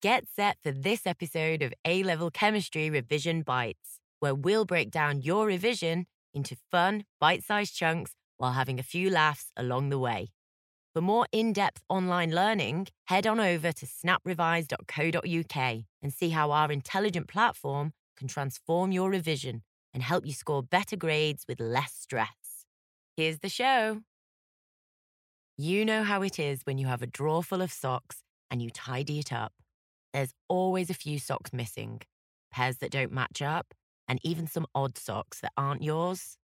Get 0.00 0.28
set 0.28 0.58
for 0.62 0.70
this 0.70 1.08
episode 1.08 1.60
of 1.60 1.74
A 1.84 2.04
Level 2.04 2.30
Chemistry 2.30 2.88
Revision 2.88 3.42
Bites, 3.42 3.98
where 4.20 4.32
we'll 4.32 4.64
break 4.64 4.92
down 4.92 5.22
your 5.22 5.44
revision 5.44 6.06
into 6.32 6.56
fun, 6.70 7.02
bite 7.18 7.42
sized 7.42 7.74
chunks 7.74 8.12
while 8.36 8.52
having 8.52 8.78
a 8.78 8.84
few 8.84 9.10
laughs 9.10 9.50
along 9.56 9.88
the 9.88 9.98
way. 9.98 10.28
For 10.94 11.00
more 11.00 11.26
in 11.32 11.52
depth 11.52 11.82
online 11.88 12.32
learning, 12.32 12.86
head 13.06 13.26
on 13.26 13.40
over 13.40 13.72
to 13.72 13.86
snaprevise.co.uk 13.86 15.84
and 16.00 16.12
see 16.12 16.28
how 16.28 16.52
our 16.52 16.70
intelligent 16.70 17.26
platform 17.26 17.92
can 18.16 18.28
transform 18.28 18.92
your 18.92 19.10
revision 19.10 19.64
and 19.92 20.04
help 20.04 20.24
you 20.24 20.32
score 20.32 20.62
better 20.62 20.94
grades 20.94 21.44
with 21.48 21.58
less 21.58 21.92
stress. 21.92 22.66
Here's 23.16 23.40
the 23.40 23.48
show. 23.48 24.02
You 25.56 25.84
know 25.84 26.04
how 26.04 26.22
it 26.22 26.38
is 26.38 26.60
when 26.62 26.78
you 26.78 26.86
have 26.86 27.02
a 27.02 27.08
drawer 27.08 27.42
full 27.42 27.62
of 27.62 27.72
socks 27.72 28.22
and 28.48 28.62
you 28.62 28.70
tidy 28.70 29.18
it 29.18 29.32
up. 29.32 29.52
There's 30.18 30.34
always 30.48 30.90
a 30.90 30.94
few 30.94 31.20
socks 31.20 31.52
missing, 31.52 32.00
pairs 32.50 32.78
that 32.78 32.90
don't 32.90 33.12
match 33.12 33.40
up, 33.40 33.72
and 34.08 34.18
even 34.24 34.48
some 34.48 34.66
odd 34.74 34.98
socks 34.98 35.38
that 35.38 35.52
aren't 35.56 35.84
yours. 35.84 36.38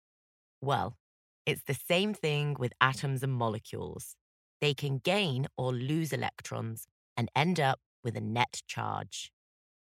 Well, 0.60 0.96
it's 1.44 1.64
the 1.64 1.74
same 1.74 2.14
thing 2.14 2.54
with 2.56 2.72
atoms 2.80 3.24
and 3.24 3.32
molecules. 3.32 4.14
They 4.60 4.74
can 4.74 4.98
gain 4.98 5.48
or 5.56 5.72
lose 5.72 6.12
electrons 6.12 6.86
and 7.16 7.28
end 7.34 7.58
up 7.58 7.80
with 8.04 8.16
a 8.16 8.20
net 8.20 8.62
charge. 8.68 9.32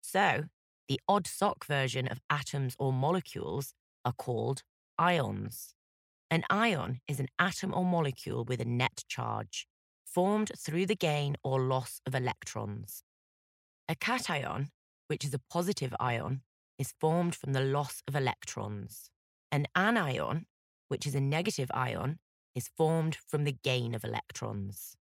So, 0.01 0.45
the 0.89 0.99
odd 1.07 1.27
sock 1.27 1.67
version 1.67 2.09
of 2.09 2.23
atoms 2.31 2.75
or 2.79 2.91
molecules 2.91 3.75
are 4.03 4.15
called 4.15 4.63
ions. 4.99 5.75
An 6.31 6.45
ion 6.49 7.03
is 7.07 7.21
an 7.21 7.29
atom 7.39 7.75
or 7.75 7.85
molecule 7.85 8.47
with 8.47 8.63
a 8.63 8.65
net 8.65 9.05
charge, 9.09 9.67
formed 10.07 10.53
through 10.57 10.87
the 10.87 10.97
gain 10.97 11.37
or 11.45 11.61
loss 11.61 12.01
of 12.07 12.15
electrons. 12.15 13.05
A 13.89 13.95
cation, 13.95 14.71
which 15.09 15.25
is 15.25 15.35
a 15.35 15.41
positive 15.51 15.95
ion, 16.01 16.43
is 16.79 16.95
formed 16.99 17.35
from 17.35 17.53
the 17.53 17.61
loss 17.61 18.03
of 18.09 18.17
electrons. 18.17 19.11
An 19.53 19.67
anion, 19.77 20.47
which 20.89 21.07
is 21.07 21.15
a 21.15 21.21
negative 21.21 21.71
ion, 21.75 22.19
is 22.55 22.71
formed 22.77 23.17
from 23.29 23.45
the 23.45 23.53
gain 23.53 23.95
of 23.95 24.05
electrons. 24.05 24.97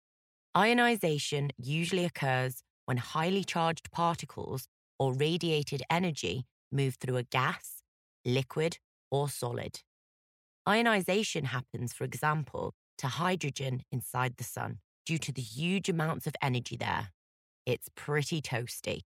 Ionization 0.57 1.51
usually 1.59 2.05
occurs 2.05 2.63
when 2.87 2.97
highly 2.97 3.45
charged 3.45 3.91
particles 3.93 4.67
or 4.99 5.15
radiated 5.15 5.83
energy 5.91 6.47
move 6.73 6.97
through 6.97 7.17
a 7.17 7.23
gas, 7.23 7.83
liquid, 8.25 8.79
or 9.11 9.29
solid. 9.29 9.81
Ionization 10.69 11.47
happens, 11.47 11.93
for 11.93 12.05
example, 12.05 12.75
to 12.99 13.07
hydrogen 13.09 13.83
inside 13.93 14.37
the 14.37 14.45
sun 14.45 14.79
due 15.07 15.19
to 15.19 15.33
the 15.33 15.43
huge 15.43 15.89
amounts 15.89 16.27
of 16.27 16.35
energy 16.43 16.77
there. 16.77 17.11
It's 17.67 17.89
pretty 17.95 18.41
toasty. 18.41 19.03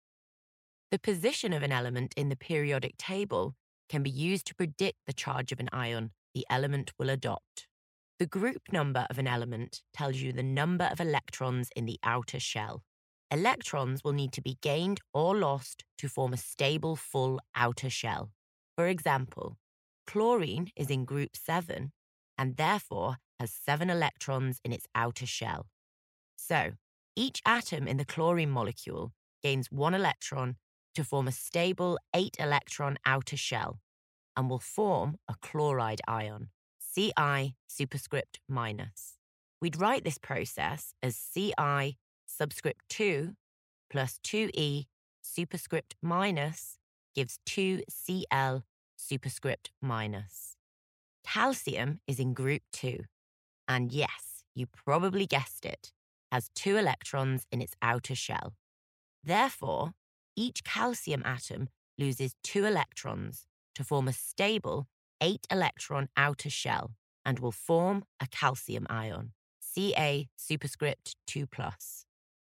The 0.91 0.99
position 0.99 1.53
of 1.53 1.63
an 1.63 1.73
element 1.73 2.15
in 2.17 2.29
the 2.29 2.37
periodic 2.37 2.97
table 2.97 3.55
can 3.89 4.03
be 4.03 4.11
used 4.11 4.47
to 4.47 4.55
predict 4.55 4.99
the 5.07 5.13
charge 5.13 5.53
of 5.53 5.61
an 5.61 5.69
ion 5.73 6.11
the 6.35 6.47
element 6.51 6.93
will 6.99 7.11
adopt. 7.11 7.67
The 8.19 8.27
group 8.27 8.63
number 8.73 9.07
of 9.11 9.19
an 9.19 9.27
element 9.27 9.83
tells 9.93 10.17
you 10.17 10.33
the 10.33 10.43
number 10.43 10.89
of 10.91 11.01
electrons 11.01 11.71
in 11.77 11.87
the 11.87 11.99
outer 12.03 12.41
shell. 12.41 12.83
Electrons 13.31 14.03
will 14.03 14.13
need 14.13 14.33
to 14.33 14.43
be 14.43 14.59
gained 14.63 15.01
or 15.13 15.37
lost 15.37 15.85
to 15.99 16.09
form 16.09 16.33
a 16.33 16.39
stable 16.39 16.97
full 16.97 17.41
outer 17.55 17.91
shell. 17.91 18.31
For 18.77 18.87
example, 18.87 19.59
chlorine 20.07 20.71
is 20.75 20.91
in 20.91 21.05
group 21.05 21.37
7 21.37 21.93
and 22.39 22.57
therefore 22.57 23.17
has 23.39 23.53
7 23.53 23.91
electrons 23.91 24.61
in 24.65 24.73
its 24.73 24.87
outer 24.95 25.27
shell. 25.27 25.67
So, 26.37 26.73
each 27.19 27.43
atom 27.45 27.89
in 27.89 27.97
the 27.97 28.05
chlorine 28.05 28.49
molecule 28.49 29.13
gains 29.43 29.73
one 29.73 29.93
electron 29.93 30.55
to 30.95 31.03
form 31.03 31.27
a 31.27 31.33
stable 31.33 31.99
8 32.15 32.37
electron 32.39 32.97
outer 33.05 33.37
shell 33.37 33.81
and 34.37 34.49
will 34.49 34.61
form 34.61 35.17
a 35.29 35.35
chloride 35.43 36.01
ion, 36.07 36.51
Cl 36.79 37.51
superscript 37.67 38.39
minus. 38.49 39.19
We'd 39.61 39.81
write 39.81 40.05
this 40.05 40.19
process 40.19 40.95
as 41.03 41.17
Cl 41.17 41.93
subscript 42.25 42.85
2 42.91 43.35
plus 43.91 44.21
2e 44.25 44.87
superscript 45.21 45.97
minus 46.01 46.79
gives 47.17 47.41
2Cl 47.49 48.63
superscript 48.97 49.73
minus. 49.83 50.55
Calcium 51.25 52.01
is 52.07 52.21
in 52.21 52.33
group 52.33 52.63
2, 52.73 53.01
and 53.67 53.93
yes, 53.93 54.45
you 54.55 54.67
probably 54.67 55.27
guessed 55.27 55.67
it, 55.67 55.93
has 56.31 56.51
two 56.55 56.77
electrons 56.77 57.47
in 57.51 57.61
its 57.61 57.75
outer 57.83 58.15
shell. 58.15 58.55
Therefore, 59.25 59.93
each 60.37 60.65
calcium 60.65 61.23
atom 61.25 61.69
loses 61.99 62.35
two 62.43 62.65
electrons 62.65 63.47
to 63.75 63.85
form 63.85 64.09
a 64.09 64.13
stable 64.13 64.87
8 65.21 65.47
electron 65.51 66.09
outer 66.17 66.51
shell 66.51 66.95
and 67.25 67.39
will 67.41 67.53
form 67.53 68.05
a 68.21 68.27
calcium 68.29 68.87
ion, 68.89 69.33
Ca 69.61 70.29
superscript 70.37 71.17
2 71.27 71.47
plus. 71.47 72.07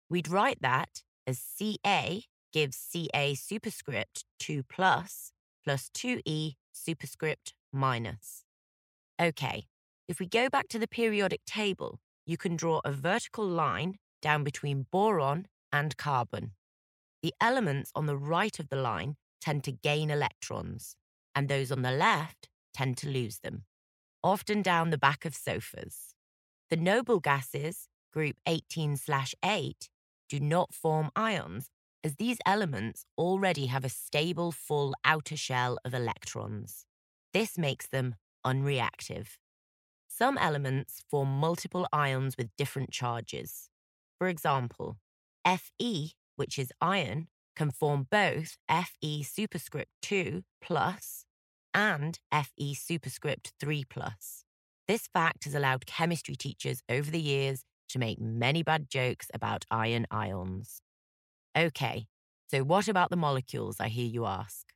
We'd 0.10 0.30
write 0.30 0.62
that 0.62 1.04
as 1.26 1.40
Ca 1.40 2.26
gives 2.54 2.78
Ca 2.78 3.36
superscript 3.36 4.26
2 4.40 4.64
plus 4.64 5.32
plus 5.64 5.90
2e 5.94 6.56
superscript 6.72 7.54
minus. 7.74 8.44
Okay, 9.22 9.68
if 10.08 10.20
we 10.20 10.28
go 10.28 10.50
back 10.50 10.70
to 10.70 10.80
the 10.80 10.88
periodic 10.88 11.44
table, 11.46 12.00
you 12.28 12.38
can 12.38 12.56
draw 12.56 12.82
a 12.84 12.92
vertical 12.92 13.48
line 13.48 13.96
down 14.22 14.44
between 14.44 14.86
boron 14.92 15.48
and 15.72 15.98
carbon. 15.98 16.52
The 17.24 17.34
elements 17.42 17.92
on 17.96 18.06
the 18.06 18.18
right 18.18 18.60
of 18.60 18.70
the 18.70 18.76
line 18.76 19.16
tend 19.42 19.64
to 19.64 19.72
gain 19.72 20.12
electrons, 20.12 20.98
and 21.34 21.48
those 21.48 21.72
on 21.72 21.82
the 21.82 21.92
left 21.92 22.50
tend 22.74 22.98
to 22.98 23.10
lose 23.10 23.40
them, 23.40 23.64
often 24.24 24.62
down 24.62 24.90
the 24.90 24.98
back 24.98 25.24
of 25.24 25.34
sofas. 25.34 26.14
The 26.70 26.76
noble 26.76 27.22
gases, 27.22 27.88
group 28.12 28.36
18 28.46 28.98
8, 29.44 29.90
do 30.28 30.40
not 30.40 30.74
form 30.74 31.10
ions 31.16 31.70
as 32.04 32.16
these 32.18 32.40
elements 32.46 33.06
already 33.18 33.68
have 33.68 33.86
a 33.86 33.90
stable 33.90 34.52
full 34.52 34.94
outer 35.06 35.38
shell 35.38 35.78
of 35.86 35.94
electrons. 35.94 36.86
This 37.34 37.58
makes 37.58 37.88
them 37.88 38.16
unreactive. 38.46 39.38
Some 40.18 40.38
elements 40.40 41.04
form 41.10 41.30
multiple 41.30 41.88
ions 41.94 42.38
with 42.38 42.56
different 42.58 42.92
charges. 42.92 43.70
For 44.18 44.28
example, 44.28 44.98
Fe, 45.46 46.14
which 46.36 46.58
is 46.58 46.74
iron, 46.82 47.28
can 47.56 47.70
form 47.72 48.08
both 48.10 48.58
Fe 48.68 49.22
superscript 49.22 49.92
2 50.02 50.44
plus 50.62 51.26
and 51.74 52.20
Fe 52.32 52.74
superscript 52.74 53.54
3 53.60 53.84
plus. 53.86 54.44
This 54.88 55.08
fact 55.08 55.44
has 55.44 55.54
allowed 55.54 55.86
chemistry 55.86 56.36
teachers 56.36 56.82
over 56.90 57.12
the 57.12 57.22
years 57.22 57.64
to 57.90 58.00
make 58.00 58.20
many 58.20 58.64
bad 58.64 58.90
jokes 58.90 59.28
about 59.36 59.66
iron 59.70 60.08
ions. 60.10 60.82
Okay, 61.58 62.08
so 62.50 62.64
what 62.64 62.88
about 62.88 63.10
the 63.12 63.18
molecules, 63.18 63.78
I 63.80 63.90
hear 63.90 64.08
you 64.08 64.26
ask? 64.26 64.67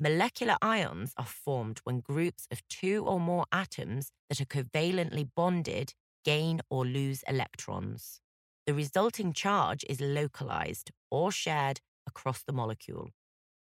Molecular 0.00 0.56
ions 0.60 1.12
are 1.16 1.24
formed 1.24 1.78
when 1.84 2.00
groups 2.00 2.48
of 2.50 2.66
two 2.68 3.04
or 3.06 3.20
more 3.20 3.44
atoms 3.52 4.10
that 4.28 4.40
are 4.40 4.44
covalently 4.44 5.28
bonded 5.36 5.94
gain 6.24 6.60
or 6.68 6.84
lose 6.84 7.22
electrons. 7.28 8.20
The 8.66 8.74
resulting 8.74 9.32
charge 9.32 9.84
is 9.88 10.00
localized 10.00 10.90
or 11.10 11.30
shared 11.30 11.80
across 12.08 12.42
the 12.42 12.52
molecule. 12.52 13.10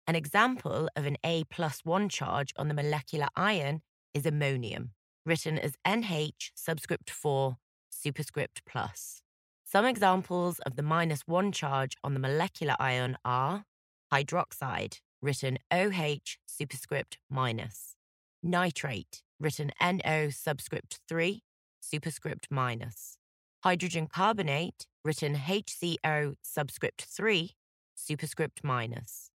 An 0.07 0.15
example 0.15 0.89
of 0.95 1.05
an 1.05 1.17
A 1.23 1.43
plus 1.45 1.81
1 1.83 2.09
charge 2.09 2.51
on 2.57 2.67
the 2.67 2.73
molecular 2.73 3.27
ion 3.35 3.81
is 4.13 4.25
ammonium, 4.25 4.91
written 5.25 5.59
as 5.59 5.73
NH 5.85 6.51
subscript 6.55 7.09
4 7.11 7.57
superscript 7.89 8.63
plus. 8.65 9.21
Some 9.63 9.85
examples 9.85 10.59
of 10.59 10.75
the 10.77 10.83
minus 10.83 11.21
1 11.27 11.51
charge 11.51 11.95
on 12.03 12.15
the 12.15 12.19
molecular 12.19 12.75
ion 12.79 13.17
are 13.23 13.65
hydroxide, 14.11 14.99
written 15.23 15.57
OH 15.71 16.35
superscript 16.45 17.17
minus, 17.29 17.95
nitrate, 18.43 19.23
written 19.39 19.71
NO 19.81 20.29
subscript 20.29 20.99
3 21.07 21.41
superscript 21.79 22.47
minus, 22.51 23.17
hydrogen 23.63 24.07
carbonate, 24.07 24.85
written 25.05 25.35
HCO 25.35 26.35
subscript 26.43 27.05
3 27.05 27.51
superscript 27.95 28.65
minus. 28.65 29.31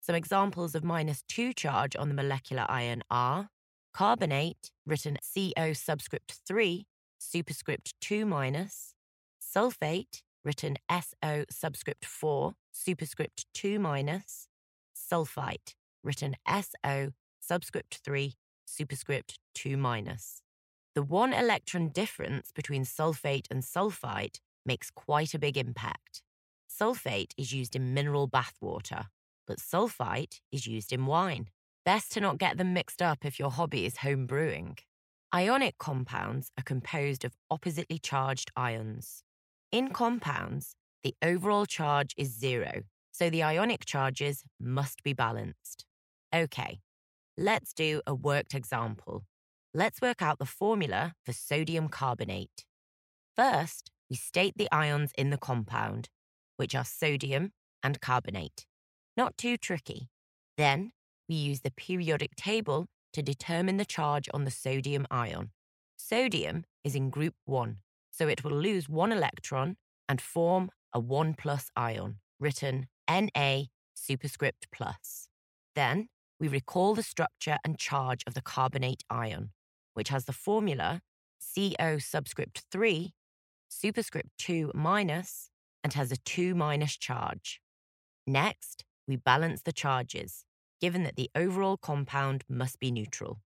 Some 0.00 0.14
examples 0.14 0.74
of 0.74 0.82
minus 0.82 1.22
2 1.28 1.52
charge 1.52 1.94
on 1.96 2.08
the 2.08 2.14
molecular 2.14 2.64
ion 2.70 3.02
are 3.10 3.50
carbonate, 3.92 4.70
written 4.86 5.18
CO 5.34 5.74
subscript 5.74 6.40
3 6.48 6.86
superscript 7.18 7.92
2 8.00 8.24
minus, 8.24 8.94
sulfate, 9.38 10.22
written 10.42 10.78
SO 10.90 11.44
subscript 11.50 12.06
4, 12.06 12.54
superscript 12.72 13.44
2 13.52 13.78
minus, 13.78 14.48
sulfite, 15.10 15.74
written 16.02 16.36
SO 16.48 17.12
subscript 17.40 18.00
3, 18.04 18.34
superscript 18.64 19.38
2 19.54 19.76
minus. 19.76 20.42
The 20.94 21.02
one 21.02 21.32
electron 21.32 21.90
difference 21.90 22.50
between 22.52 22.84
sulfate 22.84 23.46
and 23.50 23.62
sulfite 23.62 24.40
makes 24.64 24.90
quite 24.90 25.34
a 25.34 25.38
big 25.38 25.56
impact. 25.56 26.22
Sulfate 26.68 27.32
is 27.36 27.52
used 27.52 27.76
in 27.76 27.94
mineral 27.94 28.28
bathwater, 28.28 29.06
but 29.46 29.58
sulfite 29.58 30.40
is 30.50 30.66
used 30.66 30.92
in 30.92 31.06
wine. 31.06 31.48
Best 31.84 32.12
to 32.12 32.20
not 32.20 32.38
get 32.38 32.58
them 32.58 32.74
mixed 32.74 33.00
up 33.00 33.24
if 33.24 33.38
your 33.38 33.50
hobby 33.50 33.86
is 33.86 33.98
home 33.98 34.26
brewing. 34.26 34.76
Ionic 35.34 35.78
compounds 35.78 36.50
are 36.58 36.64
composed 36.64 37.24
of 37.24 37.36
oppositely 37.50 37.98
charged 37.98 38.50
ions. 38.56 39.22
In 39.70 39.90
compounds, 39.90 40.74
the 41.04 41.14
overall 41.22 41.66
charge 41.66 42.14
is 42.16 42.34
zero, 42.34 42.82
so 43.16 43.30
the 43.30 43.42
ionic 43.42 43.86
charges 43.86 44.44
must 44.60 45.02
be 45.02 45.14
balanced. 45.14 45.86
Okay, 46.34 46.80
let's 47.38 47.72
do 47.72 48.02
a 48.06 48.14
worked 48.14 48.52
example. 48.52 49.24
Let's 49.72 50.02
work 50.02 50.20
out 50.20 50.38
the 50.38 50.44
formula 50.44 51.14
for 51.24 51.32
sodium 51.32 51.88
carbonate. 51.88 52.66
First, 53.34 53.90
we 54.10 54.16
state 54.16 54.52
the 54.56 54.68
ions 54.70 55.12
in 55.16 55.30
the 55.30 55.38
compound, 55.38 56.10
which 56.58 56.74
are 56.74 56.84
sodium 56.84 57.52
and 57.82 58.02
carbonate. 58.02 58.66
Not 59.16 59.38
too 59.38 59.56
tricky. 59.56 60.10
Then, 60.58 60.92
we 61.26 61.36
use 61.36 61.60
the 61.60 61.70
periodic 61.70 62.36
table 62.36 62.86
to 63.14 63.22
determine 63.22 63.78
the 63.78 63.86
charge 63.86 64.28
on 64.34 64.44
the 64.44 64.50
sodium 64.50 65.06
ion. 65.10 65.52
Sodium 65.96 66.64
is 66.84 66.94
in 66.94 67.08
group 67.08 67.34
1, 67.46 67.78
so 68.10 68.28
it 68.28 68.44
will 68.44 68.52
lose 68.52 68.90
one 68.90 69.10
electron 69.10 69.76
and 70.06 70.20
form 70.20 70.68
a 70.92 71.00
1 71.00 71.32
plus 71.32 71.70
ion, 71.76 72.16
written 72.38 72.88
Na 73.08 73.62
superscript 73.94 74.68
plus. 74.72 75.28
Then, 75.74 76.08
we 76.38 76.48
recall 76.48 76.94
the 76.94 77.02
structure 77.02 77.58
and 77.64 77.78
charge 77.78 78.22
of 78.26 78.34
the 78.34 78.42
carbonate 78.42 79.02
ion, 79.08 79.50
which 79.94 80.10
has 80.10 80.24
the 80.26 80.32
formula 80.32 81.00
CO 81.54 81.98
subscript 81.98 82.64
3, 82.70 83.12
superscript 83.68 84.30
2 84.38 84.72
minus, 84.74 85.50
and 85.82 85.92
has 85.94 86.12
a 86.12 86.16
2 86.16 86.54
minus 86.54 86.96
charge. 86.96 87.60
Next, 88.26 88.84
we 89.06 89.16
balance 89.16 89.62
the 89.62 89.72
charges, 89.72 90.44
given 90.80 91.04
that 91.04 91.16
the 91.16 91.30
overall 91.34 91.76
compound 91.76 92.44
must 92.48 92.78
be 92.80 92.90
neutral. 92.90 93.40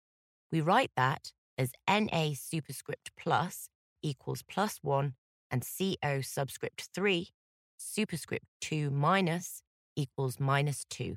We 0.52 0.60
write 0.60 0.90
that 0.96 1.32
as 1.58 1.72
Na 1.88 2.32
superscript 2.34 3.10
plus 3.18 3.68
equals 4.02 4.42
plus 4.42 4.78
1 4.82 5.14
and 5.50 5.66
CO 5.66 6.20
subscript 6.20 6.88
3 6.94 7.30
superscript 7.76 8.46
2 8.60 8.90
minus 8.90 9.62
equals 9.96 10.38
minus 10.38 10.84
2. 10.90 11.16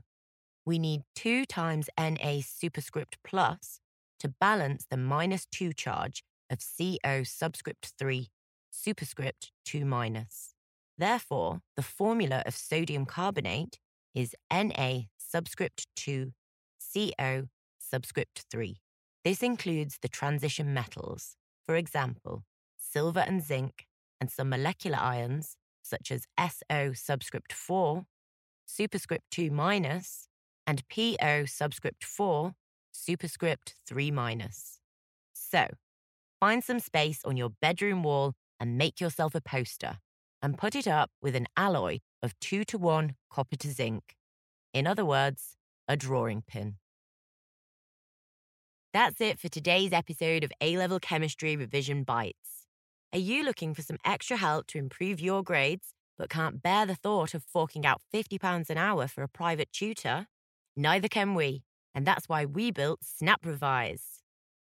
We 0.66 0.80
need 0.80 1.02
2 1.16 1.46
times 1.46 1.90
Na 1.98 2.42
superscript 2.42 3.18
plus 3.24 3.80
to 4.20 4.34
balance 4.40 4.86
the 4.90 4.98
minus 4.98 5.46
2 5.52 5.74
charge 5.74 6.24
of 6.50 6.60
CO 6.60 7.24
subscript 7.24 7.94
3 7.98 8.28
superscript 8.72 9.52
2 9.66 9.86
minus. 9.86 10.54
Therefore, 10.98 11.62
the 11.76 11.82
formula 11.82 12.44
of 12.46 12.56
sodium 12.56 13.06
carbonate 13.06 13.80
is 14.14 14.36
Na 14.52 15.02
subscript 15.18 15.88
2 15.96 16.34
CO 16.94 17.48
subscript 17.80 18.46
3. 18.52 18.78
This 19.24 19.44
includes 19.44 19.98
the 20.02 20.08
transition 20.08 20.74
metals, 20.74 21.36
for 21.66 21.76
example, 21.76 22.44
silver 22.78 23.20
and 23.20 23.44
zinc, 23.44 23.86
and 24.20 24.30
some 24.30 24.50
molecular 24.50 24.98
ions 24.98 25.56
such 25.90 26.12
as 26.12 26.28
SO 26.40 26.94
subscript 26.94 27.52
4, 27.52 28.06
superscript 28.66 29.26
2 29.32 29.50
minus, 29.52 30.28
and 30.68 30.84
PO 30.90 31.46
subscript 31.46 32.04
4, 32.04 32.54
superscript 32.92 33.76
3 33.88 34.12
minus. 34.12 34.80
So, 35.34 35.68
find 36.40 36.64
some 36.64 36.80
space 36.80 37.22
on 37.26 37.38
your 37.38 37.50
bedroom 37.62 38.04
wall 38.04 38.34
and 38.60 38.78
make 38.78 39.02
yourself 39.02 39.34
a 39.34 39.42
poster 39.42 39.98
and 40.42 40.58
put 40.58 40.76
it 40.76 40.88
up 40.88 41.10
with 41.22 41.36
an 41.36 41.48
alloy 41.58 42.00
of 42.22 42.40
2 42.40 42.64
to 42.66 42.78
1 42.78 43.16
copper 43.32 43.56
to 43.58 43.72
zinc. 43.72 44.16
In 44.74 44.86
other 44.86 45.06
words, 45.06 45.56
a 45.88 45.98
drawing 45.98 46.44
pin. 46.48 46.76
That's 48.94 49.22
it 49.22 49.40
for 49.40 49.50
today's 49.50 49.94
episode 49.94 50.44
of 50.44 50.52
A 50.62 50.78
Level 50.78 51.00
Chemistry 51.00 51.56
Revision 51.56 52.04
Bites. 52.04 52.59
Are 53.12 53.18
you 53.18 53.44
looking 53.44 53.74
for 53.74 53.82
some 53.82 53.98
extra 54.06 54.38
help 54.38 54.68
to 54.68 54.78
improve 54.78 55.20
your 55.20 55.42
grades, 55.42 55.96
but 56.16 56.30
can't 56.30 56.62
bear 56.62 56.86
the 56.86 56.94
thought 56.94 57.34
of 57.34 57.44
forking 57.44 57.84
out 57.84 58.04
£50 58.14 58.70
an 58.70 58.78
hour 58.78 59.08
for 59.08 59.24
a 59.24 59.28
private 59.28 59.72
tutor? 59.74 60.28
Neither 60.78 61.08
can 61.08 61.34
we, 61.34 61.64
and 61.96 62.06
that's 62.06 62.30
why 62.30 62.46
we 62.46 62.70
built 62.70 63.00
Snap 63.04 63.44
Revise. 63.44 64.22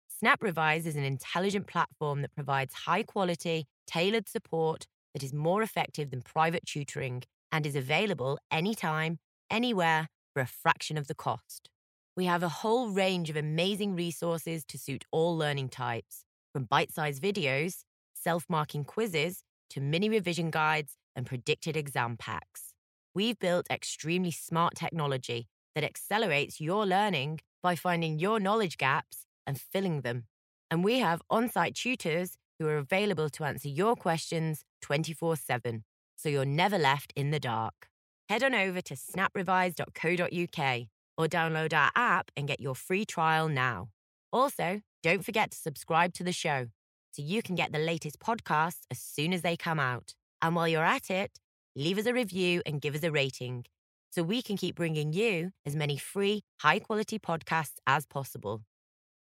Snap 0.07 0.43
Revise 0.43 0.85
is 0.85 0.95
an 0.95 1.03
intelligent 1.03 1.65
platform 1.65 2.21
that 2.21 2.35
provides 2.35 2.75
high 2.85 3.01
quality, 3.01 3.65
tailored 3.87 4.27
support 4.27 4.85
that 5.15 5.23
is 5.23 5.33
more 5.33 5.63
effective 5.63 6.11
than 6.11 6.21
private 6.21 6.67
tutoring 6.67 7.23
and 7.51 7.65
is 7.65 7.75
available 7.75 8.37
anytime, 8.51 9.17
anywhere, 9.49 10.07
for 10.35 10.41
a 10.41 10.45
fraction 10.45 10.99
of 10.99 11.07
the 11.07 11.15
cost. 11.15 11.71
We 12.15 12.25
have 12.25 12.43
a 12.43 12.49
whole 12.49 12.89
range 12.89 13.31
of 13.31 13.37
amazing 13.37 13.95
resources 13.95 14.63
to 14.65 14.77
suit 14.77 15.03
all 15.11 15.35
learning 15.35 15.69
types, 15.69 16.25
from 16.53 16.65
bite 16.65 16.93
sized 16.93 17.23
videos 17.23 17.85
self 18.25 18.45
marking 18.49 18.83
quizzes 18.83 19.43
to 19.69 19.79
mini 19.79 20.09
revision 20.09 20.49
guides 20.49 20.97
and 21.15 21.27
predicted 21.27 21.77
exam 21.77 22.17
packs. 22.17 22.73
We've 23.13 23.37
built 23.37 23.67
extremely 23.69 24.31
smart 24.31 24.73
technology 24.75 25.47
that 25.75 25.83
accelerates 25.83 26.59
your 26.59 26.85
learning 26.87 27.41
by 27.61 27.75
finding 27.75 28.17
your 28.17 28.39
knowledge 28.39 28.77
gaps 28.77 29.25
and 29.45 29.61
filling 29.61 30.01
them. 30.01 30.23
And 30.71 30.83
we 30.83 30.99
have 30.99 31.21
on 31.29 31.49
site 31.49 31.75
tutors 31.75 32.37
who 32.57 32.67
are 32.67 32.77
available 32.77 33.29
to 33.29 33.43
answer 33.43 33.69
your 33.69 33.95
questions 33.95 34.63
24 34.81 35.35
7, 35.35 35.83
so 36.15 36.29
you're 36.29 36.45
never 36.63 36.79
left 36.79 37.13
in 37.15 37.29
the 37.29 37.39
dark. 37.39 37.87
Head 38.27 38.43
on 38.43 38.55
over 38.55 38.81
to 38.81 38.95
snaprevise.co.uk 38.95 40.87
or 41.17 41.27
download 41.27 41.73
our 41.73 41.91
app 41.95 42.31
and 42.35 42.47
get 42.47 42.59
your 42.59 42.75
free 42.75 43.05
trial 43.05 43.47
now. 43.47 43.89
Also, 44.33 44.81
don't 45.03 45.23
forget 45.23 45.51
to 45.51 45.57
subscribe 45.57 46.13
to 46.13 46.23
the 46.23 46.33
show 46.33 46.67
so 47.15 47.21
you 47.21 47.41
can 47.41 47.55
get 47.55 47.71
the 47.71 47.79
latest 47.79 48.19
podcasts 48.19 48.81
as 48.91 48.99
soon 48.99 49.31
as 49.31 49.41
they 49.41 49.55
come 49.55 49.79
out. 49.79 50.13
And 50.41 50.53
while 50.53 50.67
you're 50.67 50.83
at 50.83 51.09
it, 51.09 51.39
leave 51.75 51.97
us 51.97 52.05
a 52.05 52.13
review 52.13 52.61
and 52.65 52.81
give 52.81 52.93
us 52.93 53.03
a 53.03 53.11
rating 53.11 53.65
so 54.11 54.21
we 54.21 54.41
can 54.41 54.57
keep 54.57 54.75
bringing 54.75 55.13
you 55.13 55.51
as 55.65 55.75
many 55.75 55.97
free, 55.97 56.43
high 56.59 56.79
quality 56.79 57.17
podcasts 57.17 57.79
as 57.87 58.05
possible. 58.05 58.63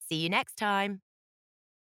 See 0.08 0.16
you 0.16 0.28
next 0.28 0.56
time. 0.56 1.07